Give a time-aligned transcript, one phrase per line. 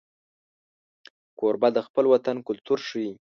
[1.39, 3.11] کوربه د خپل وطن کلتور ښيي.